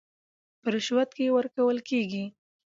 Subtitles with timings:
[0.61, 2.25] په رشوت کې ورکول کېږي